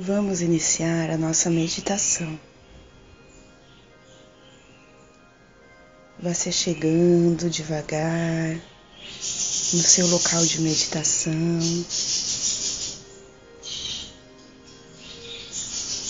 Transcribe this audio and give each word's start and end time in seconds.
Vamos 0.00 0.40
iniciar 0.42 1.10
a 1.10 1.18
nossa 1.18 1.50
meditação. 1.50 2.38
Vá 6.22 6.32
se 6.32 6.52
chegando 6.52 7.50
devagar 7.50 8.54
no 8.54 9.82
seu 9.82 10.06
local 10.06 10.46
de 10.46 10.60
meditação. 10.60 11.34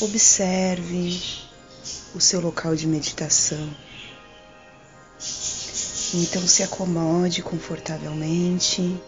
Observe 0.03 1.19
o 2.15 2.21
seu 2.21 2.43
local 2.43 2.77
de 2.77 2.87
meditação. 2.87 3.75
Então 6.13 6.47
se 6.47 6.63
acomode 6.63 7.43
confortavelmente. 7.43 9.01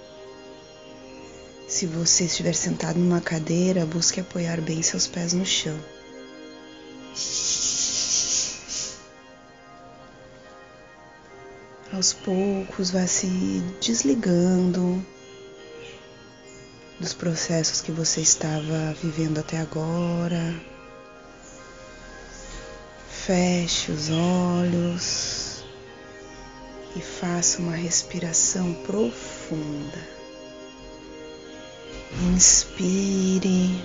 Se 1.80 1.86
você 1.86 2.24
estiver 2.24 2.52
sentado 2.52 2.98
numa 2.98 3.22
cadeira, 3.22 3.86
busque 3.86 4.20
apoiar 4.20 4.60
bem 4.60 4.82
seus 4.82 5.06
pés 5.06 5.32
no 5.32 5.46
chão. 5.46 5.80
Aos 11.90 12.12
poucos, 12.12 12.90
vá 12.90 13.06
se 13.06 13.62
desligando 13.80 15.02
dos 17.00 17.14
processos 17.14 17.80
que 17.80 17.90
você 17.90 18.20
estava 18.20 18.94
vivendo 19.02 19.38
até 19.38 19.56
agora. 19.56 20.54
Feche 23.08 23.90
os 23.90 24.10
olhos 24.10 25.64
e 26.94 27.00
faça 27.00 27.58
uma 27.58 27.74
respiração 27.74 28.74
profunda. 28.84 30.19
Inspire. 32.18 33.84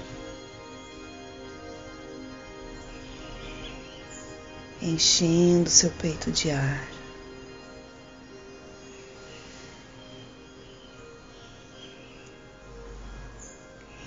Enchendo 4.82 5.70
seu 5.70 5.92
peito 5.92 6.32
de 6.32 6.52
ar. 6.52 6.96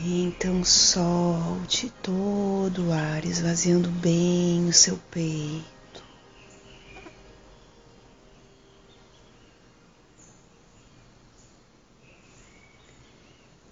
Então 0.00 0.62
solte 0.64 1.90
todo 2.02 2.88
o 2.88 2.92
ar, 2.92 3.24
esvaziando 3.24 3.90
bem 3.90 4.68
o 4.68 4.72
seu 4.72 4.96
peito. 5.10 6.04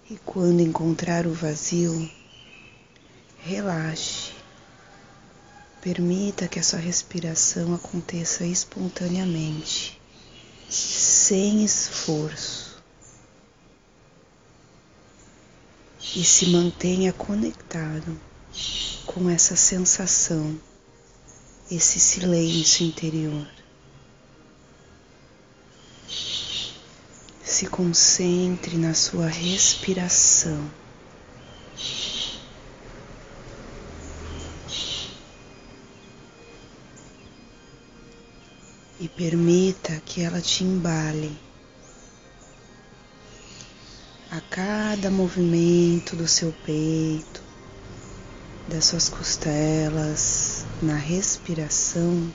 E 0.09 0.17
quando 0.37 0.61
encontrar 0.61 1.25
o 1.25 1.33
vazio, 1.33 2.07
relaxe. 3.39 4.33
Permita 5.81 6.47
que 6.47 6.59
a 6.59 6.63
sua 6.63 6.77
respiração 6.77 7.73
aconteça 7.73 8.45
espontaneamente, 8.45 9.99
sem 10.69 11.65
esforço. 11.65 12.83
E 16.15 16.23
se 16.23 16.51
mantenha 16.51 17.11
conectado 17.11 18.15
com 19.07 19.27
essa 19.31 19.55
sensação, 19.55 20.55
esse 21.71 21.99
silêncio 21.99 22.85
interior. 22.85 23.47
Se 27.57 27.65
concentre 27.65 28.77
na 28.77 28.93
sua 28.93 29.25
respiração. 29.25 30.69
E 38.99 39.09
permita 39.09 39.99
que 40.05 40.21
ela 40.21 40.39
te 40.39 40.63
embale 40.63 41.35
a 44.29 44.39
cada 44.39 45.09
movimento 45.09 46.15
do 46.15 46.27
seu 46.27 46.53
peito, 46.63 47.41
das 48.67 48.85
suas 48.85 49.09
costelas, 49.09 50.63
na 50.79 50.95
respiração, 50.95 52.31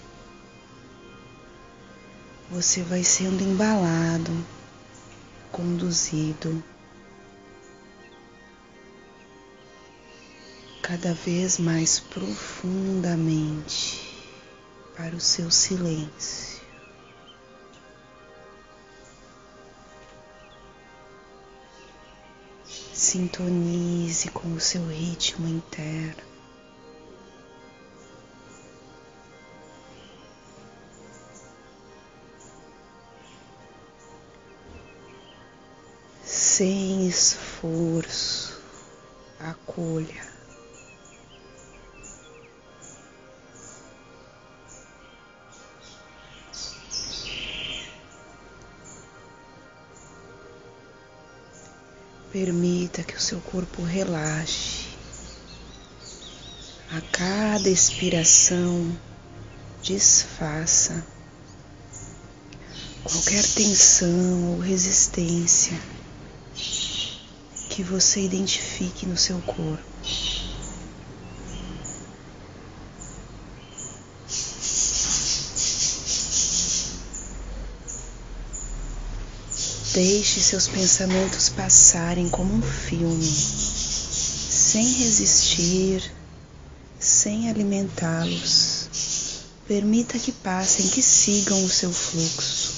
você 2.50 2.82
vai 2.82 3.04
sendo 3.04 3.40
embalado 3.40 4.32
conduzido 5.52 6.60
cada 10.82 11.14
vez 11.14 11.58
mais 11.58 12.00
profundamente 12.00 14.00
para 14.96 15.14
o 15.14 15.20
seu 15.20 15.50
silêncio. 15.50 16.60
Sintonize 22.92 24.30
com 24.30 24.54
o 24.54 24.60
seu 24.60 24.86
ritmo 24.88 25.46
interno. 25.46 26.31
Esforço, 37.12 38.58
acolha. 39.38 40.32
Permita 52.32 53.02
que 53.02 53.14
o 53.14 53.20
seu 53.20 53.40
corpo 53.42 53.82
relaxe. 53.82 54.88
A 56.90 57.00
cada 57.12 57.68
expiração, 57.68 58.98
desfaça 59.82 61.06
qualquer 63.04 63.42
tensão 63.42 64.52
ou 64.52 64.60
resistência 64.60 65.78
que 67.72 67.82
você 67.82 68.20
identifique 68.20 69.06
no 69.06 69.16
seu 69.16 69.40
corpo. 69.40 69.82
Deixe 79.94 80.40
seus 80.40 80.68
pensamentos 80.68 81.48
passarem 81.48 82.28
como 82.28 82.54
um 82.54 82.62
filme, 82.62 83.24
sem 83.24 84.86
resistir, 84.92 86.12
sem 86.98 87.48
alimentá-los. 87.48 88.88
Permita 89.66 90.18
que 90.18 90.32
passem, 90.32 90.88
que 90.88 91.02
sigam 91.02 91.64
o 91.64 91.70
seu 91.70 91.90
fluxo 91.90 92.71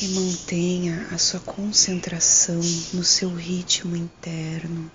e 0.00 0.08
mantenha 0.08 1.08
a 1.10 1.16
sua 1.16 1.40
concentração 1.40 2.60
no 2.92 3.02
seu 3.02 3.34
ritmo 3.34 3.96
interno. 3.96 4.90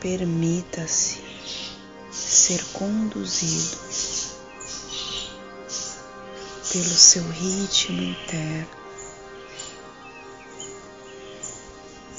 Permita-se 0.00 1.22
ser 2.10 2.62
conduzido 2.72 3.78
pelo 6.72 6.84
seu 6.84 7.26
ritmo 7.30 8.02
interno. 8.02 8.80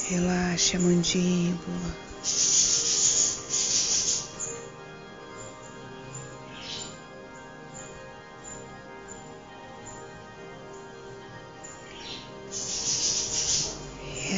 Relaxe 0.09 0.77
a 0.77 0.79
mandíbula. 0.79 2.11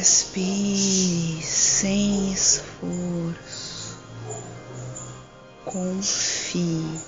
Respire 0.04 1.42
sem 1.42 2.30
esforço. 2.30 3.96
Confie. 5.64 7.00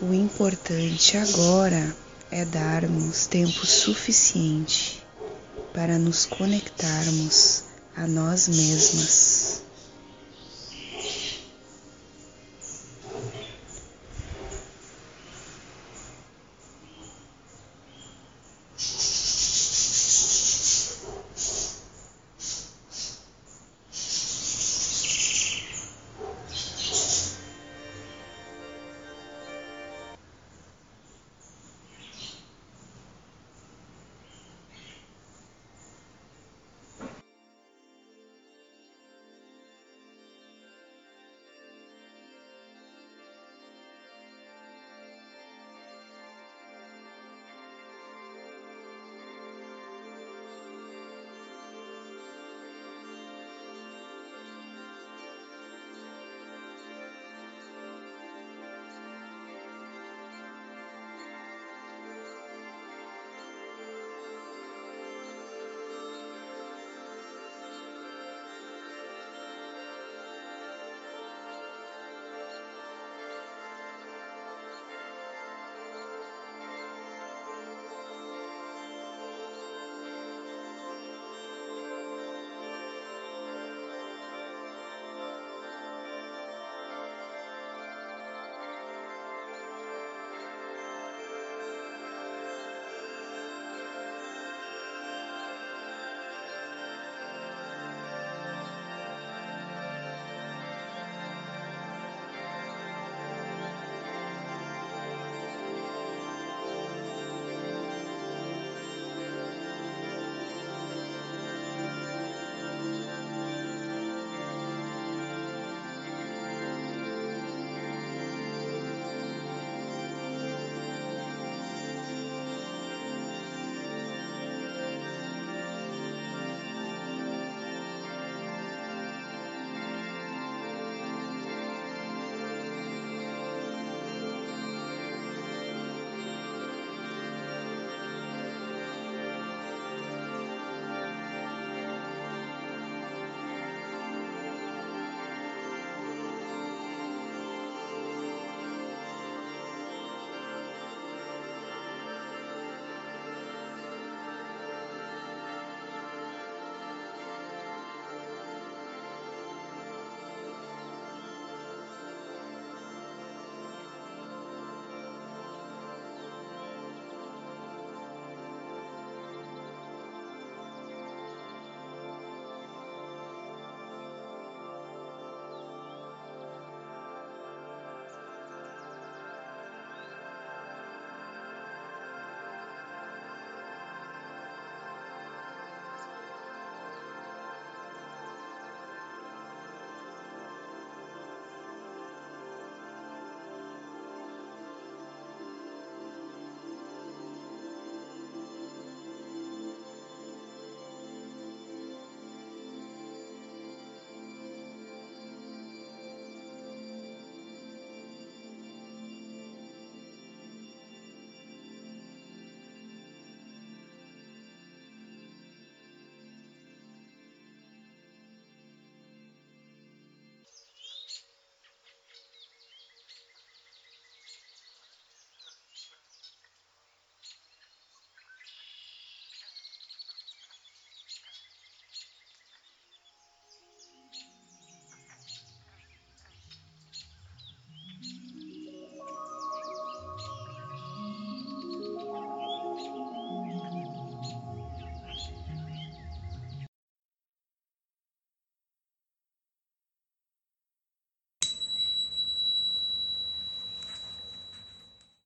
O 0.00 0.14
importante 0.14 1.16
agora 1.16 1.96
é 2.30 2.44
darmos 2.44 3.26
tempo 3.26 3.66
suficiente 3.66 5.04
para 5.74 5.98
nos 5.98 6.24
conectarmos 6.24 7.64
a 7.96 8.06
nós 8.06 8.46
mesmas. 8.46 9.51